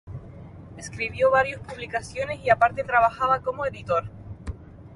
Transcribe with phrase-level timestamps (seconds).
[0.77, 4.05] Escribió varios "Publicaciones" y aparte trabajaba como "editor".